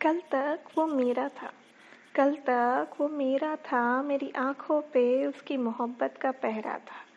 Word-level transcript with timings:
कल 0.00 0.22
तक 0.30 0.60
वो 0.78 0.86
मेरा 0.86 1.28
था। 1.28 1.52
कल 2.14 2.34
तक 2.34 2.90
वो 3.00 3.08
मेरा 3.08 3.56
था, 3.56 4.02
मेरी 4.02 4.32
आँखों 4.36 4.80
पे 4.80 5.26
उसकी 5.26 5.56
मोहब्बत 5.56 6.14
का 6.20 6.30
पहरा 6.30 6.78
था। 6.78 7.08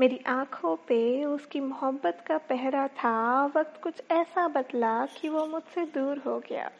मेरी 0.00 0.20
आँखों 0.26 0.76
पे 0.76 1.24
उसकी 1.24 1.60
मोहब्बत 1.60 2.24
का 2.26 2.38
पहरा 2.38 2.88
था। 2.88 3.44
वक्त 3.46 3.80
कुछ 3.82 3.94
ऐसा 4.10 4.48
बदला 4.48 5.06
कि 5.06 5.28
वो 5.28 5.46
मुझसे 5.46 5.84
दूर 5.84 6.18
हो 6.18 6.38
गया। 6.38 6.70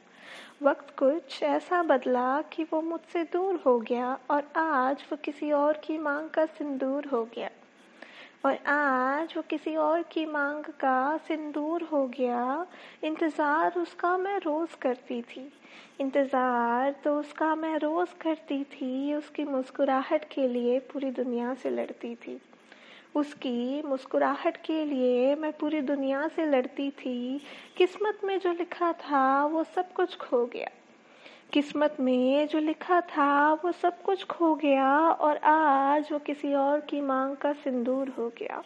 वक्त 0.62 0.98
कुछ 0.98 1.42
ऐसा 1.42 1.82
बदला 1.82 2.42
कि 2.42 2.64
वो 2.64 2.80
मुझसे 2.82 3.24
दूर 3.24 3.62
हो 3.66 3.80
गया 3.80 4.18
और 4.30 4.52
आज 4.56 5.04
वो 5.12 5.16
किसी 5.24 5.52
और 5.52 5.76
की 5.76 5.98
मांग 5.98 6.30
का 6.30 6.46
सिंदूर 6.46 7.06
हो 7.06 7.24
गया। 7.24 7.50
और 8.44 8.56
आज 8.66 9.32
वो 9.36 9.42
किसी 9.42 9.74
और 9.76 10.02
की 10.02 10.24
मांग 10.26 10.64
का 10.64 11.16
सिंदूर 11.16 11.82
हो 11.82 12.06
गया। 12.06 12.66
इंतज़ार 13.04 13.78
उसका 13.78 14.16
मैं 14.18 14.38
रोज़ 14.38 14.76
करती 14.82 15.22
थी। 15.22 15.52
इंतज़ार 16.00 16.94
तो 17.04 17.18
उसका 17.20 17.54
मैं 17.54 17.76
रोज़ 17.78 18.14
करती 18.20 18.62
थी, 18.64 19.14
उसकी 19.14 19.44
मुस्कुराहट 19.44 20.24
के 20.24 20.48
लिए 20.48 20.78
पूरी 20.78 21.10
दुनिया 21.10 21.54
से 21.54 21.70
लड़ती 21.70 22.14
थी। 22.14 22.40
उसकी 23.14 23.82
मुस्कुराहट 23.82 24.56
के 24.56 24.84
लिए 24.84 25.34
मैं 25.34 25.52
पूरी 25.52 25.80
दुनिया 25.80 26.26
से 26.28 26.46
लड़ती 26.46 26.90
थी। 26.90 27.40
किस्मत 27.76 28.20
में 28.24 28.38
जो 28.38 28.52
लिखा 28.52 28.92
था, 28.92 29.44
वो 29.46 29.64
सब 29.64 29.92
कुछ 29.92 30.16
खो 30.16 30.44
गया। 30.46 30.70
किस्मत 31.52 31.96
में 32.00 32.48
जो 32.48 32.58
लिखा 32.58 33.00
था, 33.00 33.52
वो 33.52 33.72
सब 33.72 34.02
कुछ 34.02 34.26
खो 34.26 34.54
गया 34.54 34.98
और 34.98 35.36
आज 35.36 36.12
वो 36.12 36.18
किसी 36.18 36.54
और 36.54 36.80
की 36.80 37.00
मांग 37.00 37.36
का 37.36 37.52
सिंदूर 37.52 38.08
हो 38.08 38.28
गया। 38.28 38.62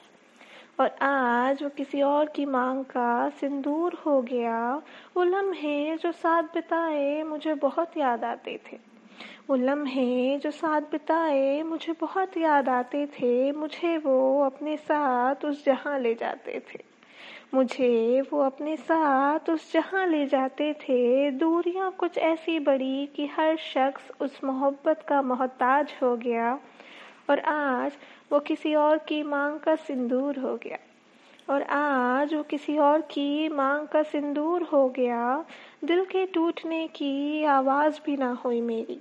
और 0.80 0.88
आज 1.02 1.62
वो 1.62 1.68
किसी 1.68 2.02
और 2.02 2.26
की 2.26 2.44
मांग 2.44 2.84
का 2.84 3.28
सिंदूर 3.28 3.92
हो 4.06 4.22
गया। 4.22 4.82
वो 5.16 5.24
लम्हे 5.24 5.96
जो 5.96 6.12
साथ 6.12 6.42
बिताए, 6.42 7.22
मुझे 7.22 7.54
बहुत 7.54 7.96
याद 7.96 8.24
आते 8.24 8.60
थे। 8.72 8.78
वो 9.50 9.56
लम्हे 9.56 10.38
जो 10.38 10.50
साथ 10.50 10.80
बिताए, 10.80 11.62
मुझे 11.62 11.94
बहुत 12.00 12.36
याद 12.36 12.68
आते 12.68 13.06
थे। 13.06 13.52
मुझे 13.52 13.98
वो 13.98 14.42
अपने 14.42 14.76
साथ 14.76 15.34
उस 15.44 15.64
जहाँ 15.64 15.98
ले 15.98 16.14
जाते 16.14 16.62
थे। 16.74 16.92
मुझे 17.54 18.20
वो 18.20 18.40
अपने 18.40 18.76
साथ 18.76 19.50
उस 19.50 19.72
जहाँ 19.72 20.06
ले 20.06 20.26
जाते 20.26 20.72
थे। 20.72 21.30
दूरियाँ 21.30 21.90
कुछ 21.98 22.18
ऐसी 22.18 22.58
बड़ी 22.58 23.06
कि 23.06 23.26
हर 23.26 23.56
शख्स 23.56 24.10
उस 24.20 24.44
मोहब्बत 24.44 25.04
का 25.08 25.22
मोहताज 25.22 25.94
हो 26.02 26.16
गया 26.16 26.58
और 27.30 27.38
आज 27.38 27.92
वो 28.32 28.40
किसी 28.40 28.74
और 28.74 28.98
की 28.98 29.22
मांग 29.22 29.60
का 29.60 29.74
सिंदूर 29.74 30.38
हो 30.38 30.56
गया। 30.56 30.78
और 31.50 31.62
आज 31.62 32.34
वो 32.34 32.42
किसी 32.42 32.78
और 32.78 33.00
की 33.00 33.48
मांग 33.48 33.88
का 33.88 34.02
सिंदूर 34.02 34.62
हो 34.62 34.88
गया। 34.88 35.44
दिल 35.84 36.04
के 36.04 36.26
टूटने 36.26 36.88
की 36.88 37.44
आवाज़ 37.44 38.00
भी 38.06 38.16
ना 38.16 38.32
हुई 38.32 38.60
मेरी। 38.60 39.00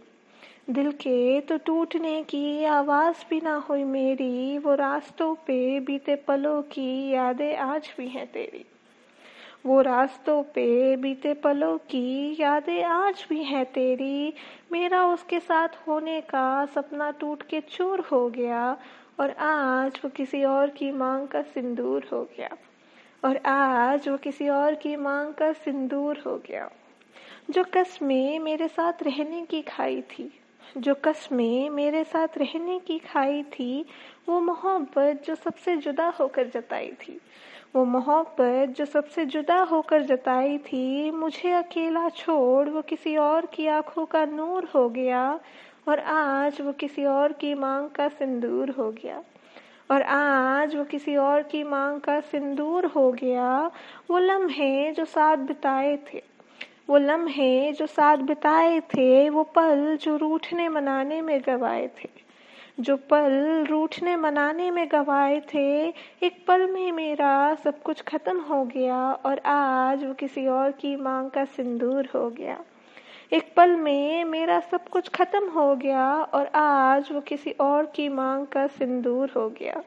दिल 0.68 0.92
के 0.92 1.40
तो 1.42 1.58
टूटने 1.58 2.22
की 2.24 2.64
आवाज़ 2.64 3.24
भी 3.30 3.40
ना 3.42 3.56
हुई 3.70 3.84
मेरी, 3.84 4.58
वो 4.58 4.74
रास्तों 4.76 5.34
पे 5.36 5.80
बीते 5.80 6.16
पलों 6.18 6.62
की 6.62 7.10
यादें 7.10 7.56
आज 7.58 7.90
भी 7.98 8.08
हैं 8.08 8.26
तेरी। 8.28 8.66
वो 9.66 9.82
रास्तों 9.82 10.42
पे 10.44 10.96
बीते 10.96 11.34
पलों 11.34 11.78
की 11.78 12.38
यादें 12.40 12.84
आज 12.84 13.26
भी 13.30 13.44
हैं 13.44 13.66
तेरी। 13.66 14.34
मेरा 14.72 15.06
उसके 15.06 15.40
साथ 15.40 15.68
होने 15.88 16.20
का 16.22 16.66
सपना 16.66 17.10
टूट 17.12 17.44
के 17.44 17.62
चूर 17.62 18.00
हो 18.02 18.28
गया, 18.30 18.78
और 19.20 19.32
आज 19.40 20.00
वो 20.04 20.10
किसी 20.10 20.44
और 20.44 20.70
की 20.70 20.92
मांग 20.92 21.28
का 21.28 21.42
सिंदूर 21.42 22.08
हो 22.14 22.24
गया। 22.38 22.50
और 23.24 23.38
आज 23.48 24.08
वो 24.10 24.18
किसी 24.18 24.50
और 24.50 24.76
की 24.76 24.96
मांग 24.96 25.34
का 25.34 25.52
सिंदूर 25.54 26.24
हो 26.26 26.36
गया, 26.48 26.70
जो 27.50 27.64
कसमें 27.74 28.40
मेरे 28.40 28.68
साथ 28.68 29.04
रहने 29.04 29.46
की 29.46 29.62
खाई 29.62 30.02
थी। 30.02 30.32
जो 30.78 30.96
कसमें 30.96 31.70
मेरे 31.70 32.04
साथ 32.04 32.28
रहने 32.38 32.80
की 32.80 33.00
खाई 33.00 33.44
थी, 33.44 33.86
वो 34.30 34.40
मोहब्बत 34.40 35.24
जो 35.26 35.36
सबसे 35.36 35.78
जुदा 35.78 36.08
होकर 36.08 36.48
जताई 36.48 36.92
थी। 36.92 37.22
वो 37.76 37.86
मोहब्बत 37.86 38.74
जो 38.78 38.86
सबसे 38.86 39.26
जुदा 39.26 39.60
होकर 39.60 40.02
जताई 40.02 40.58
थी, 40.58 41.12
मुझे 41.12 41.52
अकेला 41.52 42.10
छोड़ 42.10 42.70
वो 42.70 42.82
किसी 42.82 43.18
और 43.18 43.46
की 43.46 43.68
आँखों 43.68 44.06
का 44.06 44.26
नूर 44.26 44.72
हो 44.76 44.90
गया 44.90 45.40
और 45.88 46.00
आज 46.00 46.62
वो 46.62 46.72
किसी 46.72 47.06
और 47.06 47.34
की 47.34 47.54
मांग 47.54 47.90
का 47.90 48.08
सिंदूर 48.08 48.70
हो 48.70 48.92
गया। 48.92 49.24
और 49.92 50.02
आज 50.02 50.76
वो 50.76 50.84
किसी 50.84 51.16
और 51.16 51.44
की 51.44 51.64
मांग 51.64 52.02
का 52.02 52.20
सिंदूर 52.20 52.86
हो 52.86 53.12
गया। 53.12 53.72
वो 54.10 54.18
लम्हे 54.18 54.92
जो 54.92 55.06
साथ 55.06 55.38
बिताए 55.38 55.98
थे 55.98 56.31
वो 56.92 56.98
लम्हे 56.98 57.72
जो 57.72 57.86
साथ 57.88 58.18
बिताए 58.18 58.80
थे, 58.80 59.30
वो 59.30 59.44
पल 59.44 59.98
जो 60.02 60.18
रूठने 60.18 60.70
मनाने 60.70 61.22
में 61.22 61.42
गवाए 61.46 61.88
थे। 61.88 62.10
जो 62.80 62.98
पल 62.98 63.66
रूठने 63.70 64.16
मनाने 64.16 64.72
में 64.72 64.88
गवाए 64.92 65.40
थे, 65.40 65.88
एक 66.24 66.46
पल 66.48 66.68
में 66.72 66.92
मेरा 66.92 67.56
सब 67.56 67.82
कुछ 67.82 68.02
खत्म 68.02 68.40
हो 68.40 68.66
गया 68.66 69.14
और 69.14 69.40
आज 69.46 70.06
वो 70.06 70.14
किसी 70.14 70.48
और 70.48 70.72
की 70.72 70.96
मांग 70.96 71.30
का 71.30 71.46
सिंदूर 71.46 72.10
हो 72.16 72.30
गया। 72.30 72.60
एक 73.34 73.54
पल 73.58 73.76
में 73.76 74.24
मेरा 74.24 74.60
सब 74.60 74.88
कुछ 74.88 75.10
खत्म 75.10 75.50
हो 75.50 75.76
गया 75.76 76.24
और 76.24 76.48
आज 76.56 77.12
वो 77.12 77.22
किसी 77.22 77.52
और 77.52 77.86
की 77.86 78.10
मांग 78.10 78.48
का 78.48 78.68
सिंदूर 78.68 79.32
हो 79.36 79.50
गया। 79.50 79.80